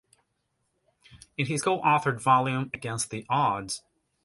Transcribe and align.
In 1.37 1.45
his 1.45 1.61
co-authored 1.61 2.19
volume, 2.19 2.71
Against 2.73 3.11
the 3.11 3.23
Odds? 3.29 3.83